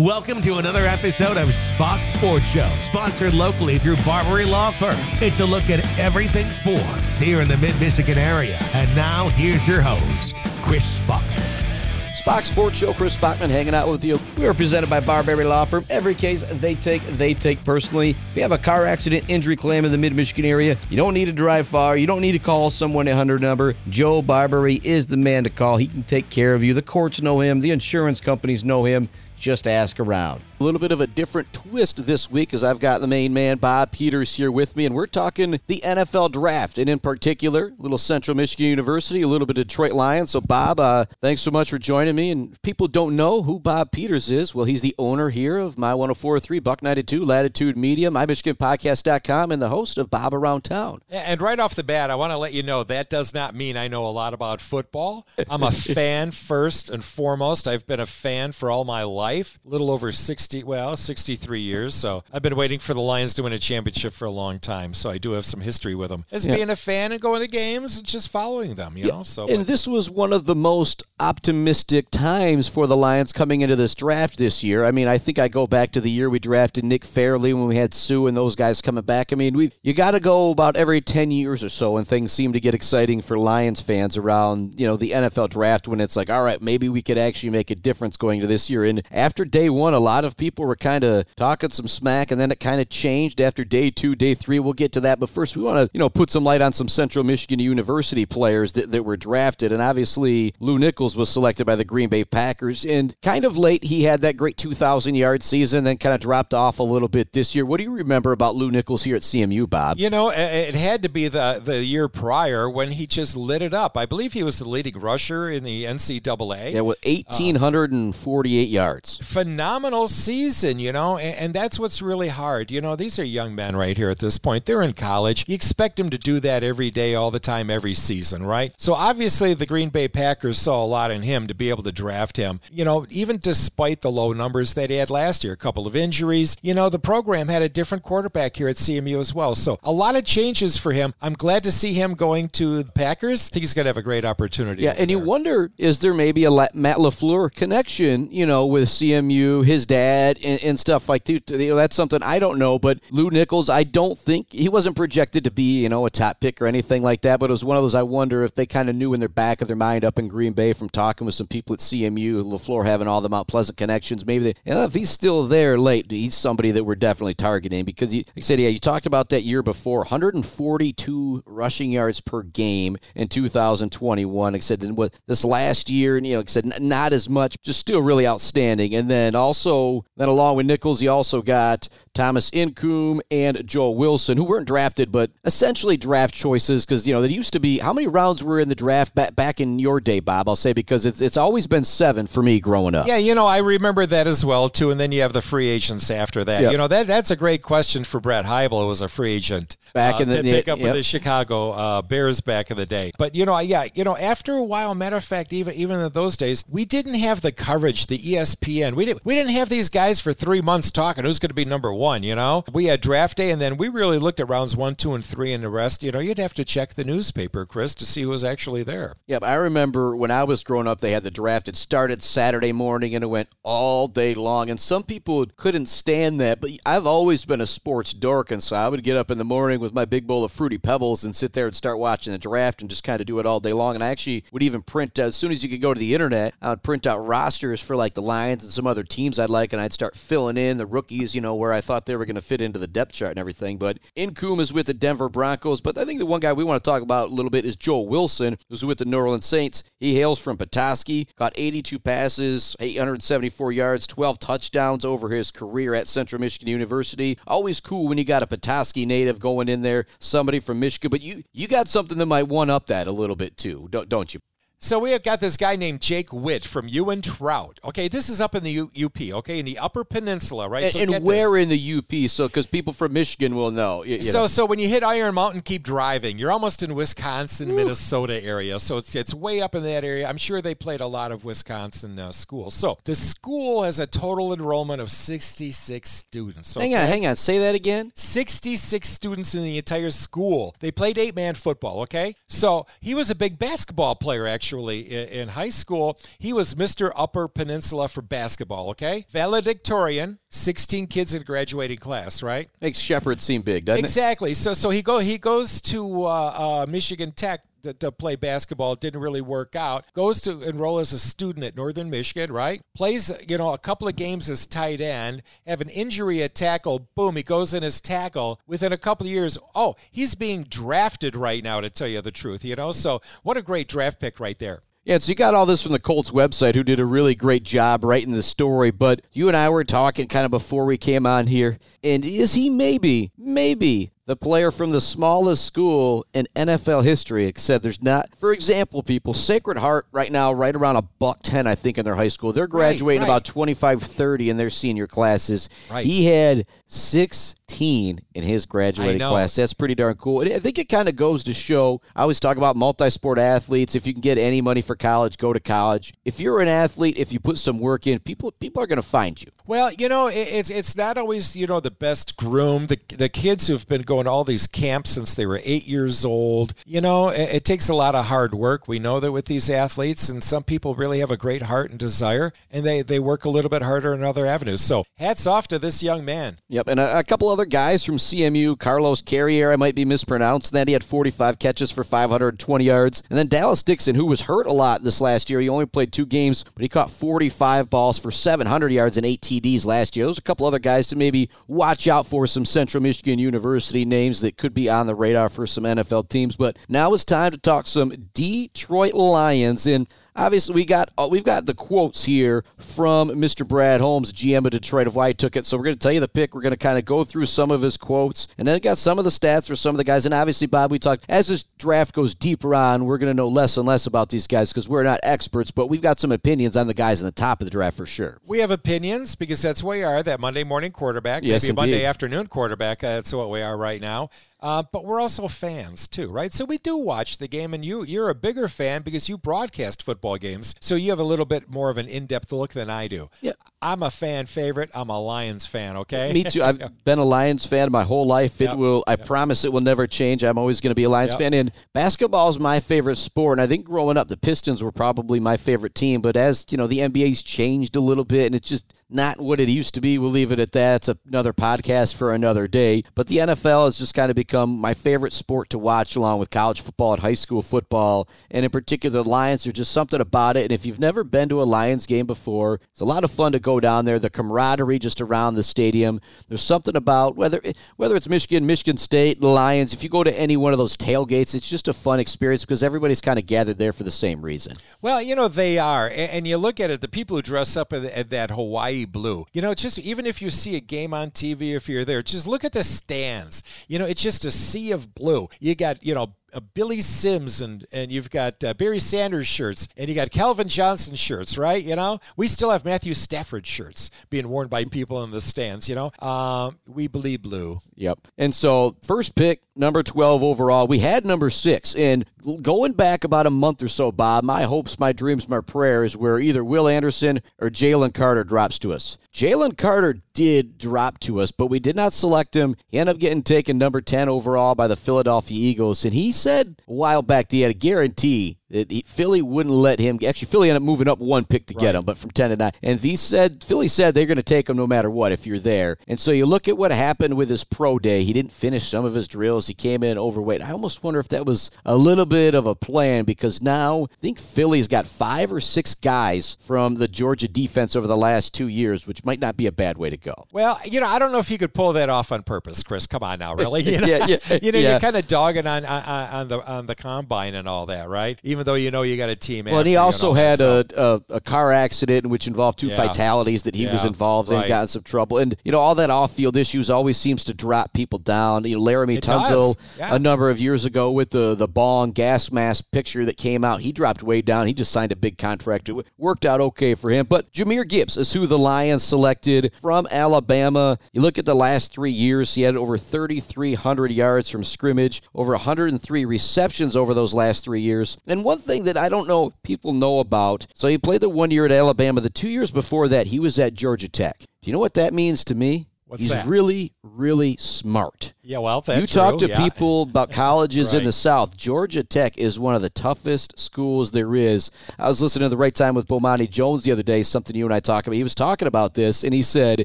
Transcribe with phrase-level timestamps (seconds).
[0.00, 4.96] Welcome to another episode of Spach's Sports Show, sponsored locally through Barbary Law Firm.
[5.20, 8.56] It's a look at everything sports here in the Mid Michigan area.
[8.72, 12.16] And now, here's your host, Chris Spachman.
[12.16, 14.18] Spach's Sports Show, Chris Spachman hanging out with you.
[14.38, 15.84] We are presented by Barbary Law Firm.
[15.90, 18.16] Every case they take, they take personally.
[18.30, 21.12] If you have a car accident injury claim in the mid Michigan area, you don't
[21.12, 21.98] need to drive far.
[21.98, 23.74] You don't need to call someone 800 number.
[23.90, 25.76] Joe Barbary is the man to call.
[25.76, 26.72] He can take care of you.
[26.72, 29.10] The courts know him, the insurance companies know him.
[29.40, 30.42] Just ask around.
[30.60, 33.56] A little bit of a different twist this week as I've got the main man,
[33.56, 37.82] Bob Peters, here with me, and we're talking the NFL draft, and in particular, a
[37.82, 40.32] little Central Michigan University, a little bit of Detroit Lions.
[40.32, 42.30] So, Bob, uh, thanks so much for joining me.
[42.30, 45.94] And people don't know who Bob Peters is, well, he's the owner here of My
[45.94, 50.98] 1043, Buck 92, Latitude Media, MyMichiganPodcast.com, and the host of Bob Around Town.
[51.08, 53.78] And right off the bat, I want to let you know that does not mean
[53.78, 55.26] I know a lot about football.
[55.48, 57.66] I'm a fan first and foremost.
[57.66, 61.94] I've been a fan for all my life, a little over 60 well, 63 years.
[61.94, 64.94] So I've been waiting for the Lions to win a championship for a long time.
[64.94, 66.56] So I do have some history with them as yeah.
[66.56, 69.12] being a fan and going to games and just following them, you yeah.
[69.12, 69.22] know.
[69.22, 73.76] So And this was one of the most optimistic times for the Lions coming into
[73.76, 74.84] this draft this year.
[74.84, 77.66] I mean, I think I go back to the year we drafted Nick Fairley when
[77.66, 79.32] we had Suh and those guys coming back.
[79.32, 82.32] I mean, we you got to go about every 10 years or so and things
[82.32, 86.16] seem to get exciting for Lions fans around, you know, the NFL draft when it's
[86.16, 88.84] like, all right, maybe we could actually make a difference going to this year.
[88.84, 92.40] And after day 1, a lot of people were kind of talking some smack, and
[92.40, 94.58] then it kind of changed after day two, day three.
[94.58, 96.72] We'll get to that, but first we want to you know put some light on
[96.72, 101.66] some Central Michigan University players that, that were drafted, and obviously Lew Nichols was selected
[101.66, 105.42] by the Green Bay Packers, and kind of late he had that great 2,000 yard
[105.42, 107.66] season, then kind of dropped off a little bit this year.
[107.66, 109.98] What do you remember about Lew Nichols here at CMU, Bob?
[109.98, 113.74] You know, it had to be the the year prior when he just lit it
[113.74, 113.96] up.
[113.98, 116.72] I believe he was the leading rusher in the NCAA.
[116.72, 119.18] Yeah, with 1,848 uh, yards.
[119.18, 122.70] Phenomenal season season, you know, and, and, that's what's really hard.
[122.70, 124.64] You know, these are young men right here at this point.
[124.64, 125.44] They're in college.
[125.48, 128.72] You expect them to do that every day, all the time, every season, right?
[128.78, 131.90] So obviously, the Green Bay Packers saw a lot in him to be able to
[131.90, 132.60] draft him.
[132.70, 135.96] You know, even despite the low numbers that he had last year, a couple of
[135.96, 139.56] injuries, you know, the program had a different quarterback here at CMU as well.
[139.56, 141.12] So a lot of changes for him.
[141.20, 143.48] I'm glad to see him going to the Packers.
[143.48, 144.84] I think he's going to have a great opportunity.
[144.84, 145.18] Yeah, and there.
[145.18, 150.09] you wonder, is there maybe a Matt LaFleur connection, you know, with CMU, his dad,
[150.42, 151.50] and, and stuff like that.
[151.50, 152.78] You know, that's something I don't know.
[152.78, 156.40] But Lew Nichols, I don't think he wasn't projected to be, you know, a top
[156.40, 157.40] pick or anything like that.
[157.40, 159.28] But it was one of those I wonder if they kind of knew in their
[159.28, 162.42] back of their mind up in Green Bay from talking with some people at CMU,
[162.42, 164.26] LaFleur having all the Mount Pleasant connections.
[164.26, 167.84] Maybe they, you know, if he's still there late, he's somebody that we're definitely targeting
[167.84, 172.20] because, he, like I said, yeah, you talked about that year before 142 rushing yards
[172.20, 174.52] per game in 2021.
[174.52, 177.28] Like I said, what this last year, and you know, like I said, not as
[177.28, 178.94] much, just still really outstanding.
[178.94, 184.36] And then also, then along with Nichols, you also got Thomas Incoom and Joel Wilson,
[184.36, 187.92] who weren't drafted, but essentially draft choices because, you know, there used to be how
[187.92, 190.48] many rounds were in the draft back, back in your day, Bob?
[190.48, 193.06] I'll say because it's, it's always been seven for me growing up.
[193.06, 194.90] Yeah, you know, I remember that as well, too.
[194.90, 196.70] And then you have the free agents after that.
[196.70, 199.76] You know, that that's a great question for Brett Heibel, who was a free agent
[199.92, 200.84] back uh, in the pick up yep.
[200.84, 203.12] with the Chicago uh, Bears back in the day.
[203.18, 206.12] But, you know, yeah, you know, after a while, matter of fact, even even in
[206.12, 208.94] those days, we didn't have the coverage, the ESPN.
[208.94, 211.64] We didn't, we didn't have these guys for three months talking who's going to be
[211.64, 212.64] number one, you know?
[212.72, 215.52] We had draft day, and then we really looked at rounds one, two, and three,
[215.52, 216.02] and the rest.
[216.02, 219.14] You know, you'd have to check the newspaper, Chris, to see who was actually there.
[219.26, 221.68] Yep, I remember when I was growing up, they had the draft.
[221.68, 224.70] It started Saturday morning, and it went all day long.
[224.70, 228.76] And some people couldn't stand that, but I've always been a sports dork, and so
[228.76, 231.34] I would get up in the morning with my big bowl of fruity pebbles and
[231.34, 233.72] sit there and start watching the draft and just kind of do it all day
[233.72, 233.94] long.
[233.94, 236.54] And I actually would even print as soon as you could go to the internet,
[236.60, 239.72] I would print out rosters for like the Lions and some other teams I'd like,
[239.72, 242.36] and I'd start filling in the rookies, you know, where I thought they were going
[242.36, 243.78] to fit into the depth chart and everything.
[243.78, 245.80] But Incoom is with the Denver Broncos.
[245.80, 247.76] But I think the one guy we want to talk about a little bit is
[247.76, 249.82] Joel Wilson, who's with the New Orleans Saints.
[249.98, 256.08] He hails from Petoskey, got 82 passes, 874 yards, 12 touchdowns over his career at
[256.08, 257.38] Central Michigan University.
[257.46, 261.10] Always cool when you got a Petoskey native going in there, somebody from Michigan.
[261.10, 264.08] But you you got something that might one up that a little bit too, don't,
[264.08, 264.40] don't you?
[264.82, 267.78] So we have got this guy named Jake Witt from Ewen-Trout.
[267.84, 269.20] Okay, this is up in the U- UP.
[269.20, 270.84] Okay, in the Upper Peninsula, right?
[270.84, 271.62] And, so and where this.
[271.64, 272.30] in the UP?
[272.30, 274.04] So because people from Michigan will know.
[274.04, 274.46] You, you so know.
[274.46, 276.38] so when you hit Iron Mountain, keep driving.
[276.38, 277.76] You're almost in Wisconsin, Ooh.
[277.76, 278.78] Minnesota area.
[278.78, 280.26] So it's it's way up in that area.
[280.26, 282.72] I'm sure they played a lot of Wisconsin uh, schools.
[282.72, 286.74] So the school has a total enrollment of 66 students.
[286.74, 287.36] Hang on, hang on.
[287.36, 288.12] Say that again.
[288.14, 290.74] 66 students in the entire school.
[290.80, 292.00] They played eight man football.
[292.00, 296.18] Okay, so he was a big basketball player actually actually in, in high school.
[296.38, 297.10] He was Mr.
[297.16, 299.26] Upper Peninsula for basketball, okay?
[299.30, 302.68] Valedictorian, 16 kids in graduating class, right?
[302.80, 304.50] Makes Shepherd seem big, doesn't exactly.
[304.50, 304.52] it?
[304.52, 304.54] Exactly.
[304.54, 308.92] So so he go he goes to uh, uh, Michigan Tech to, to, play basketball.
[308.92, 310.04] It didn't really work out.
[310.14, 312.82] Goes to enroll as a student at Northern Michigan, right?
[312.94, 317.08] Plays, you know, a couple of games as tight end, have an injury at tackle.
[317.14, 318.60] Boom, he goes in as tackle.
[318.66, 322.30] Within a couple of years, oh, he's being drafted right now, to tell you the
[322.30, 322.92] truth, you know?
[322.92, 324.82] So what a great draft pick right there.
[325.02, 327.62] Yeah, so you got all this from the Colts website, who did a really great
[327.62, 328.90] job writing the story.
[328.90, 332.52] But you and I were talking kind of before we came on here, and is
[332.52, 338.28] he maybe, maybe the player from the smallest school in NFL history, except there's not.
[338.38, 342.04] For example, people, Sacred Heart right now, right around a buck 10, I think, in
[342.04, 342.52] their high school.
[342.52, 343.38] They're graduating right, right.
[343.38, 345.68] about 25, 30 in their senior classes.
[345.90, 346.06] Right.
[346.06, 349.54] He had 16 in his graduating class.
[349.54, 350.40] That's pretty darn cool.
[350.40, 353.38] And I think it kind of goes to show, I always talk about multi sport
[353.38, 353.94] athletes.
[353.94, 356.12] If you can get any money for college, go to college.
[356.24, 359.02] If you're an athlete, if you put some work in, people people are going to
[359.02, 359.50] find you.
[359.66, 362.86] Well, you know, it's it's not always, you know, the best groom.
[362.86, 366.24] The, the kids who've been going to all these camps since they were eight years
[366.24, 366.74] old.
[366.86, 368.88] You know, it, it, takes a lot of hard work.
[368.88, 371.98] We know that with these athletes, and some people really have a great heart and
[371.98, 374.82] desire, and they, they work a little bit harder in other avenues.
[374.82, 376.58] So hats off to this young man.
[376.68, 380.74] Yep, and a, a couple other guys from CMU, Carlos Carrier, I might be mispronouncing
[380.74, 380.88] that.
[380.88, 383.22] He had 45 catches for 520 yards.
[383.30, 385.60] And then Dallas Dixon, who was hurt a lot this last year.
[385.60, 389.40] He only played two games, but he caught 45 balls for 700 yards and eight
[389.40, 390.26] TDs last year.
[390.26, 393.99] Those are a couple other guys to maybe watch out for some Central Michigan University
[394.04, 396.56] names that could be on the radar for some NFL teams.
[396.56, 399.86] But now it's time to talk some Detroit Lions.
[399.86, 403.66] And obviously we got uh, we've got the quotes here from Mr.
[403.66, 405.66] Brad Holmes, GM of Detroit, of why he took it.
[405.66, 406.54] So we're going to tell you the pick.
[406.54, 409.18] We're going to kind of go through some of his quotes, and then got some
[409.18, 410.24] of the stats for some of the guys.
[410.24, 413.48] And obviously, Bob, we talked as this draft goes deeper on, we're going to know
[413.48, 416.76] less and less about these guys because we're not experts, but we've got some opinions
[416.76, 418.38] on the guys in the top of the draft for sure.
[418.46, 420.22] We have opinions because that's what we are.
[420.22, 423.02] That Monday morning quarterback, yes, maybe Monday afternoon quarterback.
[423.02, 424.30] Uh, that's what we are right now.
[424.62, 426.52] Uh, but we're also fans too, right?
[426.52, 430.02] So we do watch the game, and you you're a bigger fan because you broadcast
[430.02, 433.08] football games, so you have a little bit more of an in-depth look than I
[433.08, 433.30] do.
[433.40, 433.52] Yeah,
[433.82, 434.90] I'm a fan favorite.
[434.94, 435.96] I'm a Lions fan.
[435.98, 436.62] Okay, me too.
[436.62, 438.60] I've been a Lions fan my whole life.
[438.60, 438.76] It yep.
[438.76, 439.02] will.
[439.06, 439.24] I yep.
[439.24, 440.44] promise it will never change.
[440.44, 441.38] I'm always going to be a Lions yep.
[441.38, 441.54] fan.
[441.54, 443.58] And basketball is my favorite sport.
[443.58, 446.20] And I think growing up, the Pistons were probably my favorite team.
[446.20, 449.60] But as you know, the NBA's changed a little bit, and it's just not what
[449.60, 450.18] it used to be.
[450.18, 451.08] We'll leave it at that.
[451.08, 453.02] It's another podcast for another day.
[453.14, 456.50] But the NFL has just kind of become my favorite sport to watch, along with
[456.50, 458.28] college football and high school football.
[458.50, 460.64] And in particular, the Lions, there's just something about it.
[460.64, 463.52] And if you've never been to a Lions game before, it's a lot of fun
[463.52, 464.18] to go down there.
[464.18, 466.20] The camaraderie just around the stadium.
[466.48, 467.60] There's something about whether
[467.96, 469.92] whether it's Michigan, Michigan State, Lions.
[469.92, 472.82] If you go to any one of those tailgates, it's just a fun experience because
[472.82, 474.76] everybody's kind of gathered there for the same reason.
[475.00, 477.00] Well, you know they are, and you look at it.
[477.00, 479.46] The people who dress up at that Hawaii blue.
[479.52, 482.46] You know, just even if you see a game on TV, if you're there, just
[482.46, 483.62] look at the stands.
[483.86, 485.48] You know, it's just a sea of blue.
[485.60, 489.88] You got, you know, uh, Billy Sims and and you've got uh, Barry Sanders shirts
[489.96, 491.82] and you got Calvin Johnson shirts, right?
[491.82, 495.88] You know, we still have Matthew Stafford shirts being worn by people in the stands.
[495.88, 497.80] You know, um, we believe blue.
[497.94, 498.28] Yep.
[498.38, 500.86] And so first pick, number twelve overall.
[500.86, 502.24] We had number six, and
[502.62, 504.44] going back about a month or so, Bob.
[504.44, 508.92] My hopes, my dreams, my prayers were either Will Anderson or Jalen Carter drops to
[508.92, 509.18] us.
[509.32, 512.74] Jalen Carter did drop to us, but we did not select him.
[512.88, 516.02] He ended up getting taken number 10 overall by the Philadelphia Eagles.
[516.02, 519.74] And he said a while back that he had a guarantee that he, Philly wouldn't
[519.74, 520.18] let him.
[520.26, 521.80] Actually, Philly ended up moving up one pick to right.
[521.80, 522.72] get him, but from ten to nine.
[522.82, 525.58] And he said Philly said they're going to take him no matter what if you're
[525.58, 525.96] there.
[526.08, 528.24] And so you look at what happened with his pro day.
[528.24, 529.66] He didn't finish some of his drills.
[529.66, 530.62] He came in overweight.
[530.62, 534.16] I almost wonder if that was a little bit of a plan because now I
[534.20, 538.68] think Philly's got five or six guys from the Georgia defense over the last two
[538.68, 540.46] years, which might not be a bad way to go.
[540.52, 543.06] Well, you know, I don't know if you could pull that off on purpose, Chris.
[543.06, 543.80] Come on now, really?
[543.90, 544.90] You know, yeah, yeah, you know, yeah.
[544.92, 548.38] you're kind of dogging on, on on the on the combine and all that, right?
[548.44, 549.66] Even though you know you got a team.
[549.66, 552.96] Well, and he also had a, a, a, car accident which involved two yeah.
[552.96, 553.92] fatalities that he yeah.
[553.92, 554.64] was involved right.
[554.64, 557.54] in, got in some trouble, and you know all that off-field issues always seems to
[557.54, 558.64] drop people down.
[558.64, 560.14] You know, Laremy Tunsil yeah.
[560.14, 563.80] a number of years ago with the the bong gas mask picture that came out,
[563.80, 564.66] he dropped way down.
[564.66, 565.88] He just signed a big contract.
[565.88, 567.26] It worked out okay for him.
[567.26, 570.98] But Jahmyr Gibbs is who the Lions selected from Alabama.
[571.12, 575.52] You look at the last three years; he had over 3,300 yards from scrimmage, over
[575.52, 578.16] 103 receptions over those last three years.
[578.26, 580.66] And one thing that I don't know if people know about.
[580.74, 582.20] So he played the one year at Alabama.
[582.20, 584.40] The two years before that, he was at Georgia Tech.
[584.40, 585.86] Do you know what that means to me?
[586.06, 586.46] What's He's that?
[586.46, 588.32] really, really smart.
[588.42, 589.62] Yeah, well, you talk true, to yeah.
[589.62, 591.58] people about colleges in the South.
[591.58, 594.70] Georgia Tech is one of the toughest schools there is.
[594.98, 597.66] I was listening to the right time with Bomani Jones the other day, something you
[597.66, 598.16] and I talked about.
[598.16, 599.84] He was talking about this, and he said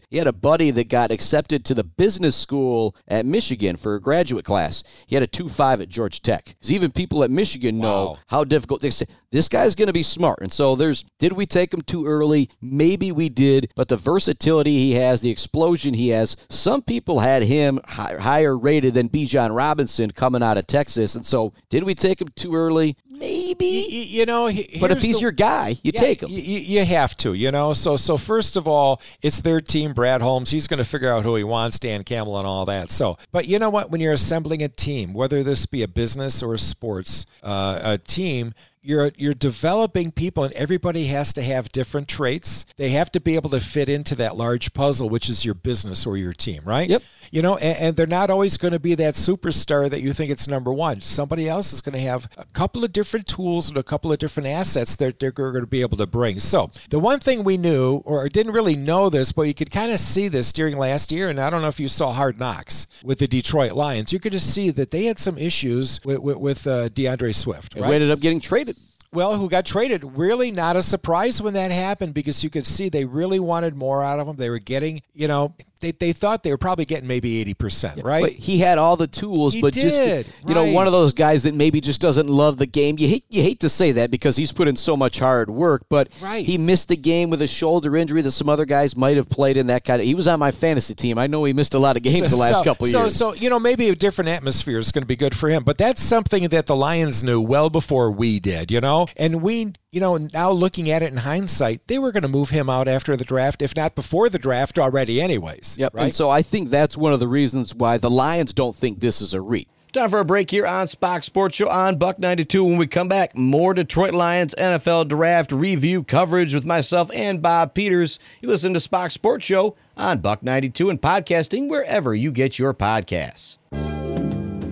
[0.09, 3.99] he had a buddy that got accepted to the business school at Michigan for a
[4.01, 4.83] graduate class.
[5.05, 6.55] He had a 2 5 at Georgia Tech.
[6.61, 8.17] 'Cause even people at Michigan know Wow.
[8.27, 10.39] how difficult they say this guy's going to be smart.
[10.41, 12.49] And so there's did we take him too early?
[12.61, 17.43] Maybe we did, but the versatility he has, the explosion he has, some people had
[17.43, 21.15] him hi- higher rated than Bijan Robinson coming out of Texas.
[21.15, 22.95] And so did we take him too early?
[23.09, 23.55] Maybe.
[23.65, 26.29] Y- y- you know, he- but if he's the- your guy, you Yeah, take him.
[26.29, 27.73] y- y- you have to, you know.
[27.73, 29.93] So, so first of all, it's their team.
[29.93, 32.91] Brad Holmes, he's going to figure out who he wants, Dan Campbell, and all that.
[32.91, 33.89] So, but you know what?
[33.89, 37.97] When you're assembling a team, whether this be a business or a sports uh, a
[37.97, 38.53] team.
[38.85, 42.65] You're, you're developing people and everybody has to have different traits.
[42.77, 46.05] They have to be able to fit into that large puzzle, which is your business
[46.05, 46.89] or your team, right?
[46.89, 47.03] Yep.
[47.31, 50.29] You know, and, and they're not always going to be that superstar that you think
[50.29, 51.01] it's number one.
[51.01, 54.19] Somebody else is going to have a couple of different tools and a couple of
[54.19, 56.39] different assets that they're going to be able to bring.
[56.39, 59.91] So the one thing we knew, or didn't really know this, but you could kind
[59.91, 62.87] of see this during last year, and I don't know if you saw Hard Knocks
[63.03, 64.13] with the Detroit Lions.
[64.13, 67.75] You could just see that they had some issues with with, with uh, D'Andre Swift.
[67.75, 67.89] Right?
[67.89, 68.74] we ended up getting traded.
[69.11, 70.17] Well, who got traded.
[70.17, 74.03] Really not a surprise when that happened because you could see they really wanted more
[74.03, 74.35] out of him.
[74.35, 78.21] They were getting, you know, they, they thought they were probably getting maybe 80%, right?
[78.23, 81.13] But he had all the tools, He but did, just you know, one of those
[81.13, 82.95] guys that maybe just doesn't love the game.
[82.97, 85.85] You hate you hate to say that because he's put in so much hard work,
[85.89, 86.45] but Right.
[86.45, 89.57] he missed the game with a shoulder injury that some other guys might have played
[89.57, 90.07] in that kind of.
[90.07, 91.17] He was on my fantasy team.
[91.17, 93.15] I know he missed a lot of games the last so, couple of so, years.
[93.15, 95.63] So, you know, maybe a different atmosphere is going to be good for him.
[95.63, 98.94] But that's something that the Lions knew well before we did, you know?
[99.17, 102.49] And we, you know, now looking at it in hindsight, they were going to move
[102.49, 105.77] him out after the draft, if not before the draft already, anyways.
[105.79, 105.93] Yep.
[105.93, 106.03] Right?
[106.05, 109.21] And so I think that's one of the reasons why the Lions don't think this
[109.21, 109.67] is a reach.
[109.95, 112.65] Time for a break here on Spach's Sports Show on Buck 92.
[112.65, 117.73] When we come back, more Detroit Lions NFL draft review coverage with myself and Bob
[117.73, 118.19] Peters.
[118.41, 122.73] You listen to Spach's Sports Show on Buck 92 and podcasting wherever you get your
[122.73, 123.57] podcasts.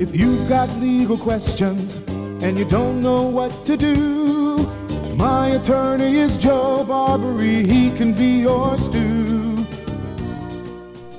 [0.01, 2.05] If you've got legal questions
[2.43, 4.57] and you don't know what to do,
[5.15, 7.65] my attorney is Joe Barbary.
[7.65, 9.22] He can be yours too.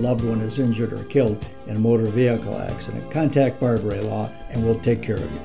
[0.00, 4.64] loved one is injured or killed in a motor vehicle accident, contact Barbary Law and
[4.64, 5.40] we'll take care of you.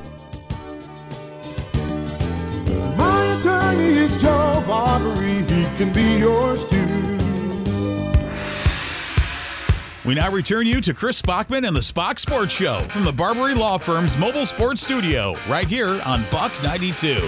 [2.97, 5.43] My attorney is Joe Barbary.
[5.43, 7.05] He can be yours too.
[10.05, 13.55] We now return you to Chris Spachman and the Spach's Sports Show from the Barbary
[13.55, 17.27] Law Firm's mobile sports studio, right here on Buck 92.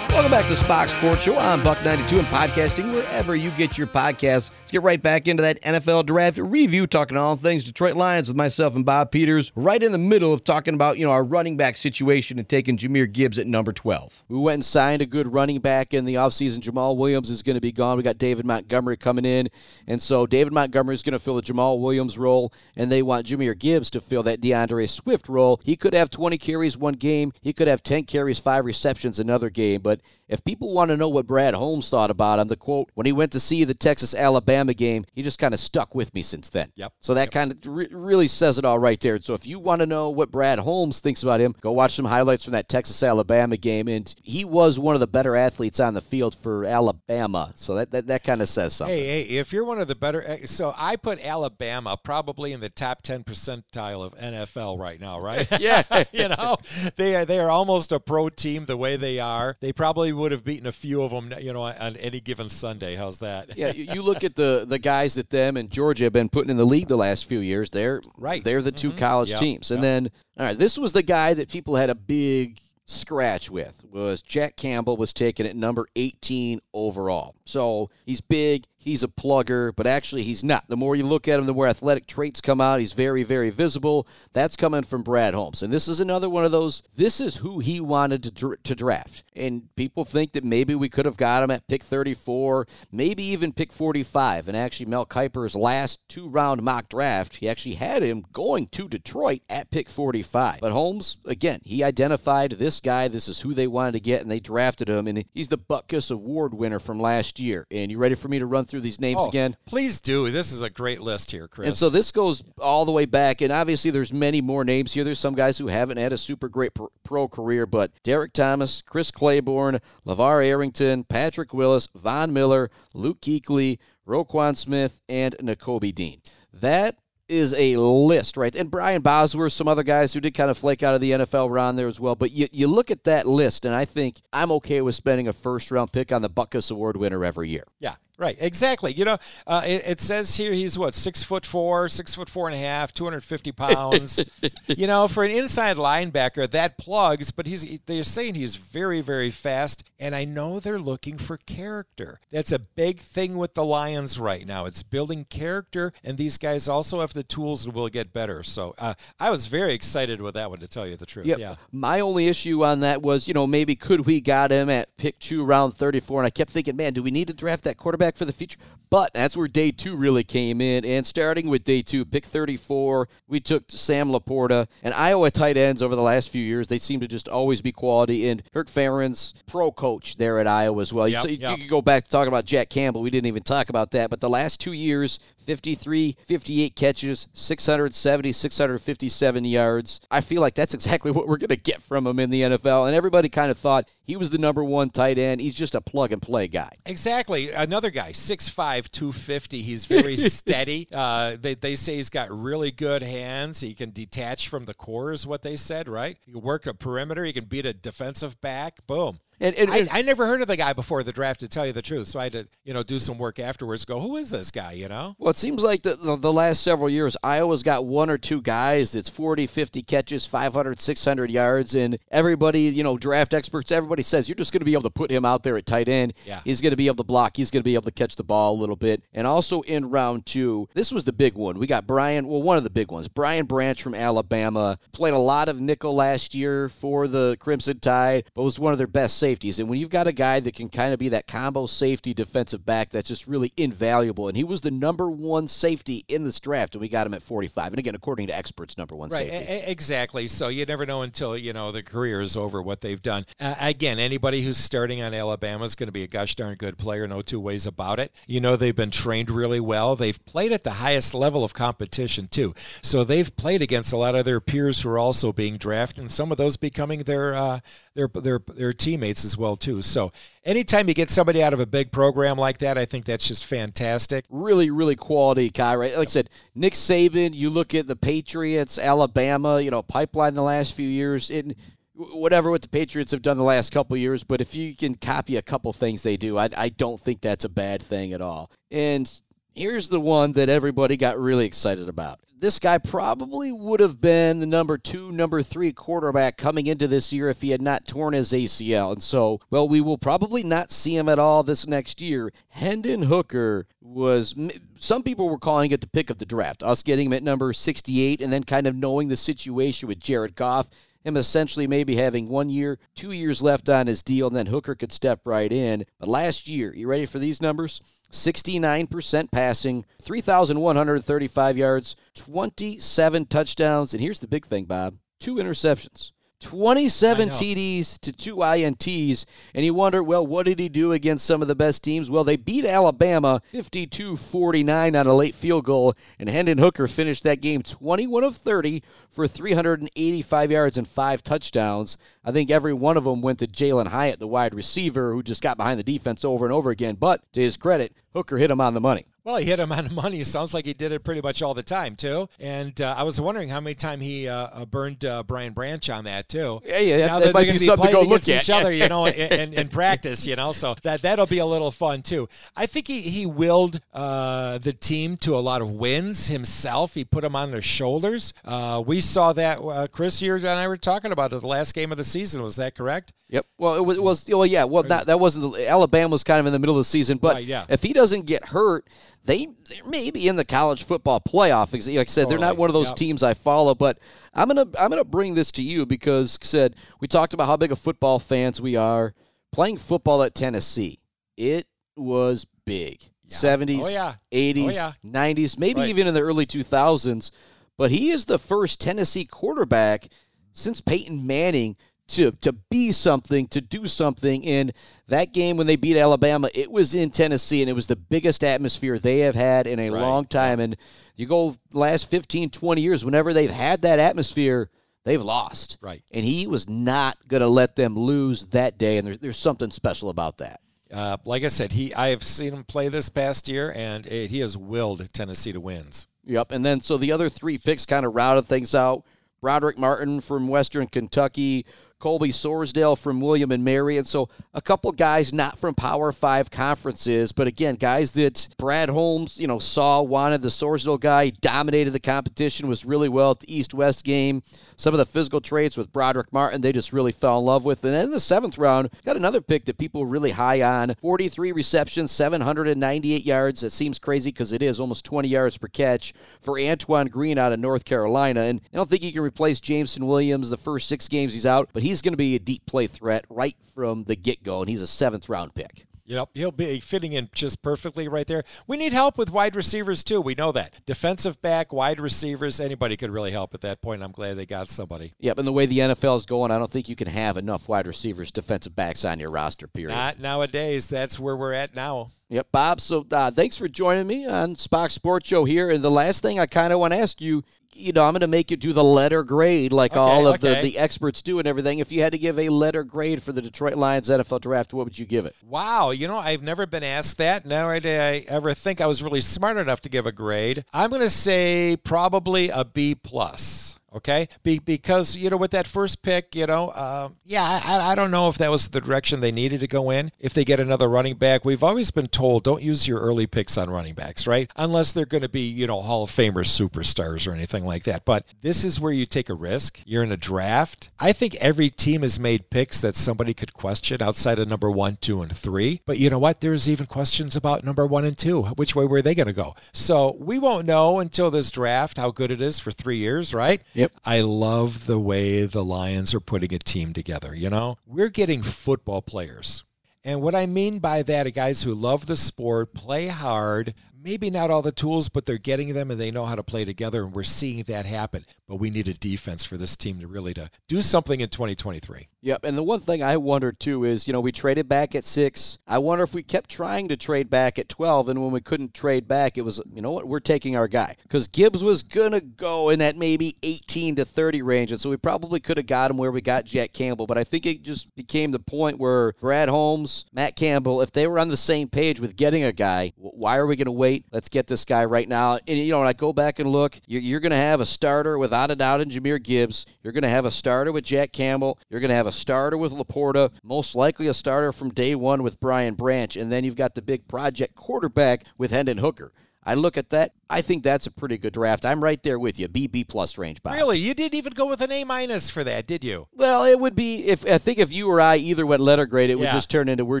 [0.16, 3.86] Welcome back to Spach's Sports Show on Buck 92 and podcasting wherever you get your
[3.86, 4.50] podcasts.
[4.60, 8.36] Let's get right back into that NFL draft review, talking all things Detroit Lions with
[8.36, 11.58] myself and Bob Peters, right in the middle of talking about, you know, our running
[11.58, 14.24] back situation and taking Jahmyr Gibbs at number 12.
[14.30, 16.60] We went and signed a good running back in the offseason.
[16.60, 17.98] Jamaal Williams is going to be gone.
[17.98, 19.50] We got David Montgomery coming in.
[19.86, 23.26] And so David Montgomery is going to fill the Jamaal Williams role, and they want
[23.26, 25.60] Jahmyr Gibbs to fill that D'Andre Swift role.
[25.62, 27.34] He could have 20 carries one game.
[27.42, 29.82] He could have 10 carries, five receptions another game.
[29.82, 33.06] But if people want to know what Brad Holmes thought about him, the quote, when
[33.06, 36.22] he went to see the Texas Alabama game, he just kind of stuck with me
[36.22, 36.72] since then.
[36.74, 36.92] Yep.
[37.00, 39.20] So that kind of re- really says it all right there.
[39.20, 42.04] So if you want to know what Brad Holmes thinks about him, go watch some
[42.04, 43.88] highlights from that Texas Alabama game.
[43.88, 47.52] And he was one of the better athletes on the field for Alabama.
[47.54, 48.96] So that, that, that kind of says something.
[48.96, 52.60] Hey, hey, if you're one of the better, eh, so I put Alabama probably in
[52.60, 55.46] the top 10 percentile of NFL right now, right?
[55.66, 55.84] Yeah.
[56.12, 56.58] you know,
[56.96, 59.56] they are, they are almost a pro team the way they are.
[59.60, 62.94] They probably would have beaten a few of them, you know, on any given Sunday.
[62.94, 63.56] How's that?
[63.56, 66.56] yeah, you, look at the the guys that them and Georgia have been putting in
[66.56, 67.70] the league the last few years.
[67.70, 68.42] They're Right.
[68.44, 68.98] They're the 2 mm-hmm.
[68.98, 69.40] college Yep.
[69.40, 69.82] teams, and Yep.
[69.82, 74.22] then all right, this was the guy that people had a big scratch with was
[74.22, 77.34] Jack Campbell was taken at number 18 overall.
[77.44, 78.64] So he's big.
[78.86, 80.64] He's a plugger, but actually he's not.
[80.68, 82.80] The more you look at him, the more athletic traits come out.
[82.80, 84.06] He's very, very visible.
[84.32, 85.62] That's coming from Brad Holmes.
[85.62, 89.24] And this is another one of those, this is who he wanted to, to draft.
[89.34, 93.52] And people think that maybe we could have got him at pick 34, maybe even
[93.52, 94.48] pick 45.
[94.48, 98.88] And actually, Mel Kiper's last two round mock draft, he actually had him going to
[98.88, 100.60] Detroit at pick 45.
[100.60, 103.08] But Holmes, again, he identified this guy.
[103.08, 105.08] This is who they wanted to get, and they drafted him.
[105.08, 107.66] And he's the Butkus Award winner from last year.
[107.70, 109.56] And you ready for me to run through these names Oh, again?
[109.66, 110.30] Please do.
[110.30, 111.68] This is a great list here, Chris.
[111.68, 115.04] And so this goes all the way back, and obviously there's many more names here.
[115.04, 116.72] There's some guys who haven't had a super great
[117.04, 123.78] pro, career, but Derrick Thomas, Chris Claiborne, LaVar Arrington, Patrick Willis, Von Miller, Luke Kuechly,
[124.06, 126.20] Roquan Smith, and Nakobe Dean.
[126.52, 126.96] That
[127.28, 128.54] is a list, right?
[128.54, 131.50] And Brian Bosworth, some other guys who did kind of flake out of the NFL
[131.50, 132.14] were on there as well.
[132.14, 135.32] But you, you look at that list, and I think I'm okay with spending a
[135.32, 137.64] first round pick on the Butkus Award winner every year.
[137.80, 138.36] Yeah, right.
[138.38, 138.92] Exactly.
[138.92, 142.48] You know, uh, it, it says here he's what six foot four, six foot four
[142.48, 144.24] and a half, two hundred fifty pounds.
[144.66, 147.30] you know, for an inside linebacker, that plugs.
[147.30, 152.20] But he's they're saying he's very, very fast, and I know they're looking for character.
[152.30, 154.64] That's a big thing with the Lions right now.
[154.64, 158.42] It's building character, and these guys also have the tools and will get better.
[158.42, 161.26] So uh, I was very excited with that one, to tell you the truth.
[161.26, 161.38] Yep.
[161.38, 161.54] Yeah.
[161.72, 165.18] My only issue on that was, you know, maybe could we got him at pick
[165.18, 166.20] two, round 34?
[166.20, 168.58] And I kept thinking, man, do we need to draft that quarterback for the future?
[168.90, 170.84] But that's where day two really came in.
[170.84, 174.68] And starting with day two, pick 34, we took Sam Laporta.
[174.82, 177.72] And Iowa tight ends over the last few years, they seem to just always be
[177.72, 178.28] quality.
[178.28, 181.08] And Kirk Ferentz, pro coach there at Iowa as well.
[181.08, 181.50] Yep, you, yep.
[181.52, 183.02] you could go back to talking about Jack Campbell.
[183.02, 184.10] We didn't even talk about that.
[184.10, 190.00] But the last two years, 53, 58 catches, 670, 657 yards.
[190.10, 192.86] I feel like that's exactly what we're going to get from him in the NFL.
[192.86, 195.40] And everybody kind of thought he was the number one tight end.
[195.40, 196.70] He's just a plug and play guy.
[196.84, 197.50] Exactly.
[197.50, 199.62] Another guy, 6'5", 250.
[199.62, 200.88] He's very steady.
[200.92, 203.60] Uh, they, they say he's got really good hands.
[203.60, 206.18] He can detach from the core, is what they said, right?
[206.26, 207.24] He can work a perimeter.
[207.24, 208.86] He can beat a defensive back.
[208.86, 209.20] Boom.
[209.40, 211.82] And, I, I never heard of the guy before the draft, to tell you the
[211.82, 212.08] truth.
[212.08, 213.84] So I had to, you know, do some work afterwards.
[213.84, 214.72] Go, who is this guy?
[214.72, 215.14] You know?
[215.18, 218.40] Well, it seems like the, the, the last several years, Iowa's got one or two
[218.40, 224.02] guys that's 40, 50 catches, 500, 600 yards, and everybody, you know, draft experts, everybody
[224.02, 226.14] says you're just going to be able to put him out there at tight end.
[226.24, 226.40] Yeah.
[226.44, 227.36] He's going to be able to block.
[227.36, 229.02] He's going to be able to catch the ball a little bit.
[229.12, 231.58] And also in round two, this was the big one.
[231.58, 233.08] We got Brian, well, one of the big ones.
[233.08, 238.24] Brian Branch from Alabama played a lot of nickel last year for the Crimson Tide,
[238.34, 239.58] but was one of their best safeties.
[239.58, 242.64] And when you've got a guy that can kind of be that combo safety defensive
[242.64, 244.28] back that's just really invaluable.
[244.28, 247.22] And he was the number one safety in this draft, and we got him at
[247.24, 247.72] 45.
[247.72, 249.70] And again, according to experts, number one Right, safety.
[249.70, 250.28] exactly.
[250.28, 253.26] So you never know until you know the career is over what they've done.
[253.40, 256.78] Uh, again, anybody who's starting on Alabama is going to be a gosh darn good
[256.78, 258.12] player, no two ways about it.
[258.28, 259.96] You know they've been trained really well.
[259.96, 262.54] They've played at the highest level of competition too.
[262.80, 266.12] So they've played against a lot of their peers who are also being drafted, and
[266.12, 267.58] some of those becoming their uh,
[267.96, 269.82] their their their teammates as well too.
[269.82, 270.12] So
[270.44, 273.44] anytime you get somebody out of a big program like that, I think that's just
[273.44, 274.24] fantastic.
[274.30, 275.96] really, really quality guy, right?
[275.96, 280.42] Like I said, Nick Saban, you look at the Patriots, Alabama, you know, pipeline the
[280.42, 281.56] last few years, and
[281.96, 285.36] whatever what the Patriots have done the last couple years, but if you can copy
[285.36, 288.50] a couple things they do, I, I don't think that's a bad thing at all.
[288.70, 289.10] And
[289.54, 292.20] here's the one that everybody got really excited about.
[292.38, 297.10] This guy probably would have been the number two, number three quarterback coming into this
[297.10, 298.92] year if he had not torn his ACL.
[298.92, 302.30] And so, well, we will probably not see him at all this next year.
[302.48, 304.34] Hendon Hooker was,
[304.78, 306.62] some people were calling it the pick of the draft.
[306.62, 310.34] Us getting him at number 68 and then kind of knowing the situation with Jared
[310.34, 310.68] Goff
[311.06, 314.74] him essentially maybe having one year, two years left on his deal, and then Hooker
[314.74, 315.84] could step right in.
[316.00, 317.80] But last year, you ready for these numbers?
[318.10, 326.12] 69% passing, 3,135 yards, 27 touchdowns, and here's the big thing, Bob two interceptions.
[326.40, 331.40] 27 TDs to two INTs, and you wonder, well, what did he do against some
[331.40, 332.10] of the best teams?
[332.10, 337.22] Well, they beat Alabama 52 49 on a late field goal, and Hendon Hooker finished
[337.22, 341.96] that game 21 of 30 for 385 yards and five touchdowns.
[342.24, 345.42] I think every one of them went to Jalin Hyatt, the wide receiver, who just
[345.42, 346.96] got behind the defense over and over again.
[346.96, 349.06] But to his credit, Hooker hit him on the money.
[349.26, 350.22] Well, he hit him on the money.
[350.22, 352.28] Sounds like he did it pretty much all the time too.
[352.38, 355.90] And uh, I was wondering how many time he uh, uh burned uh, Brian Branch
[355.90, 356.60] on that too.
[356.64, 358.44] Yeah, yeah, now that, that be something to go look at.
[358.44, 360.52] each other, you know, in, in, in, practice, you know.
[360.52, 362.28] So that that'll be a little fun too.
[362.54, 366.94] I think he he willed uh, the team to a lot of wins himself.
[366.94, 368.32] He put them on their shoulders.
[368.44, 369.90] Uh, we saw that.
[369.90, 372.42] Chris, you and I were talking about it the last game of the season.
[372.42, 373.12] Was that correct?
[373.28, 373.44] Yep.
[373.58, 373.96] Well, it was.
[373.96, 374.64] It was well, yeah.
[374.64, 375.52] Well, that that wasn't.
[375.52, 377.64] The, Alabama was kind of in the middle of the season, but right, yeah.
[377.68, 378.86] if he doesn't get hurt
[379.26, 381.72] they they're maybe in the college football playoff.
[381.72, 382.96] Like I said, they're not one of those yep.
[382.96, 383.74] teams I follow.
[383.74, 383.98] But
[384.34, 387.72] I'm gonna I'm gonna bring this to you because said we talked about how big
[387.72, 389.14] of football fans we are.
[389.52, 390.98] Playing football at Tennessee,
[391.36, 393.02] it was big.
[393.24, 393.36] Yeah.
[393.36, 394.14] 70s, oh, yeah.
[394.30, 394.92] 80s, oh, yeah.
[395.04, 395.88] 90s, maybe right.
[395.88, 397.30] even in the early 2000s.
[397.76, 400.08] But he is the first Tennessee quarterback
[400.52, 401.76] since Peyton Manning
[402.08, 404.42] to to be something, to do something.
[404.44, 404.72] In
[405.08, 408.44] that game when they beat Alabama, it was in Tennessee, and it was the biggest
[408.44, 410.00] atmosphere they have had in a right.
[410.00, 410.60] long time.
[410.60, 410.76] And
[411.16, 414.70] you go last 15, 20 years, whenever they've had that atmosphere,
[415.04, 415.78] they've lost.
[415.80, 416.02] Right.
[416.12, 419.70] And he was not going to let them lose that day, and there's, there's something
[419.70, 420.60] special about that.
[420.92, 424.30] Uh, like I said, he I have seen him play this past year, and it,
[424.30, 426.06] he has willed Tennessee to wins.
[426.26, 426.52] Yep.
[426.52, 429.04] And then so the other three picks kind of routed things out.
[429.42, 431.66] Roderick Martin from Western Kentucky,
[431.98, 433.96] Colby Sorsdal from William and Mary.
[433.96, 438.88] And so a couple guys not from Power Five conferences, but again, guys that Brad
[438.88, 443.40] Holmes, you know, saw, wanted the Sorsdal guy, dominated the competition, was really well at
[443.40, 444.42] the East West game.
[444.76, 447.82] Some of the physical traits with Brodric Martin, they just really fell in love with.
[447.82, 450.94] And then in the seventh round, got another pick that people were really high on
[451.00, 453.62] 43 receptions, 798 yards.
[453.62, 457.52] That seems crazy because it is almost 20 yards per catch for Antoine Green out
[457.52, 458.42] of North Carolina.
[458.42, 461.70] And I don't think he can replace Jameson Williams the first six games he's out,
[461.72, 464.68] but he's going to be a deep play threat right from the get go, and
[464.68, 465.86] he's a seventh round pick.
[466.08, 468.44] Yep, he'll be fitting in just perfectly right there.
[468.68, 470.20] We need help with wide receivers too.
[470.20, 470.86] We know that.
[470.86, 474.04] Defensive back, wide receivers, anybody could really help at that point.
[474.04, 475.10] I'm glad they got somebody.
[475.18, 477.68] Yep, and the way the NFL is going, I don't think you can have enough
[477.68, 479.96] wide receivers, defensive backs on your roster, period.
[479.96, 480.88] Not nowadays.
[480.88, 482.10] That's where we're at now.
[482.28, 482.80] Yep, Bob.
[482.80, 485.70] So uh, thanks for joining me on Spach's Sports Show here.
[485.70, 487.42] And the last thing I kind of want to ask you,
[487.76, 490.36] you know, I'm going to make you do the letter grade like okay, all of
[490.36, 490.56] okay.
[490.56, 491.78] the, the experts do and everything.
[491.78, 494.84] If you had to give a letter grade for the Detroit Lions NFL draft, what
[494.84, 495.36] would you give it?
[495.44, 497.44] Wow, you know, I've never been asked that.
[497.44, 500.64] Never did I ever think I was really smart enough to give a grade.
[500.72, 503.78] I'm going to say probably a B plus.
[503.94, 507.94] Okay, Be, because you know with that first pick, you know, uh, yeah, I, I
[507.94, 510.10] don't know if that was the direction they needed to go in.
[510.20, 513.56] If they get another running back, we've always been told don't use your early picks
[513.56, 514.50] on running backs, right?
[514.56, 518.04] Unless they're going to be you know Hall of Famers, superstars, or anything like that.
[518.04, 519.80] But this is where you take a risk.
[519.86, 520.90] You're in a draft.
[521.00, 524.98] I think every team has made picks that somebody could question outside of number one,
[525.00, 525.80] two, and three.
[525.86, 526.40] But you know what?
[526.40, 528.42] There's even questions about number one and two.
[528.42, 529.54] Which way were they going to go?
[529.72, 533.62] So we won't know until this draft how good it is for three years, right?
[534.04, 537.34] I love the way the Lions are putting a team together.
[537.34, 539.64] You know, we're getting football players.
[540.04, 544.30] And what I mean by that are guys who love the sport, play hard, maybe
[544.30, 547.02] not all the tools, but they're getting them and they know how to play together.
[547.02, 548.24] And we're seeing that happen.
[548.46, 552.06] But we need a defense for this team to really to do something in 2023.
[552.26, 552.42] Yep.
[552.42, 555.58] And the one thing I wonder too is, you know, we traded back at six.
[555.64, 558.08] I wonder if we kept trying to trade back at 12.
[558.08, 560.96] And when we couldn't trade back, it was, you know what, we're taking our guy.
[561.04, 564.72] Because Gibbs was going to go in that maybe 18 to 30 range.
[564.72, 567.06] And so we probably could have got him where we got Jack Campbell.
[567.06, 571.06] But I think it just became the point where Brad Holmes, Matt Campbell, if they
[571.06, 574.04] were on the same page with getting a guy, why are we going to wait?
[574.10, 575.38] Let's get this guy right now.
[575.46, 577.66] And, you know, when I go back and look, you're, you're going to have a
[577.66, 579.64] starter without a doubt in Jahmyr Gibbs.
[579.84, 581.60] You're going to have a starter with Jack Campbell.
[581.70, 583.30] You're going to have a starter with Laporta.
[583.42, 586.16] Most likely a starter from day one with Brian Branch.
[586.16, 589.12] And then you've got the big project quarterback with Hendon Hooker.
[589.46, 590.12] I look at that.
[590.28, 591.64] I think that's a pretty good draft.
[591.64, 592.48] I'm right there with you.
[592.48, 593.40] B B plus range.
[593.44, 593.54] Bob.
[593.54, 596.08] Really, you didn't even go with an A minus for that, did you?
[596.16, 599.08] Well, it would be if I think if you or I either went letter grade,
[599.08, 600.00] it would just turn into we're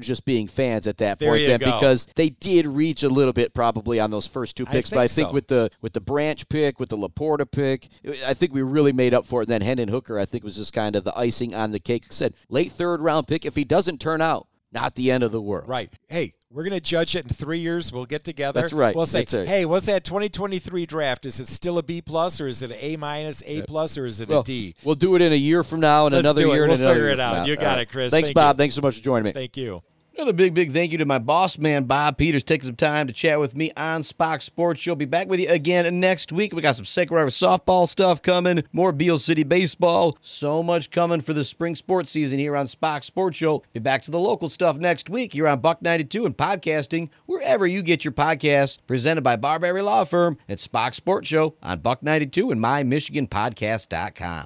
[0.00, 1.66] just being fans at that There point you then go.
[1.66, 4.90] because they did reach a little bit probably on those first two I picks.
[4.90, 5.34] but I think so.
[5.34, 7.88] with the with the Branch pick, with the Laporta pick,
[8.26, 9.44] I think we really made up for it.
[9.44, 12.06] And then Hendon Hooker, I think, was just kind of the icing on the cake.
[12.10, 13.44] I said late third round pick.
[13.46, 15.68] If he doesn't turn out, not the end of the world.
[15.68, 15.90] Right.
[16.08, 17.92] Hey, we're going to judge it in three years.
[17.92, 18.60] We'll get together.
[18.60, 18.94] That's right.
[18.94, 19.48] We'll say, right.
[19.48, 21.24] hey, what's that 2023 draft?
[21.24, 24.04] Is it still a B plus or is it an A minus, A plus, or
[24.04, 24.74] is it Well, a D?
[24.84, 26.94] We'll do it in a year from now and Let's another year and We'll another
[26.94, 27.36] figure year it out.
[27.36, 27.44] now.
[27.46, 27.78] You got right.
[27.80, 28.10] it, Chris.
[28.10, 28.56] Thanks, Thank Bob.
[28.56, 28.58] you.
[28.58, 29.32] Thanks so much for joining me.
[29.32, 29.82] Thank you.
[30.16, 33.12] Another big, big thank you to my boss man, Bob Peters, taking some time to
[33.12, 34.94] chat with me on Spach's Sports Show.
[34.94, 36.54] Be back with you again next week.
[36.54, 41.20] We got some Sacred River softball stuff coming, more Beal City baseball, so much coming
[41.20, 43.62] for the spring sports season here on Spach's Sports Show.
[43.74, 47.66] Be back to the local stuff next week here on Buck 92 and podcasting wherever
[47.66, 48.78] you get your podcasts.
[48.86, 54.44] Presented by Barbary Law Firm at Spach's Sports Show on Buck 92 and mymichiganpodcast.com.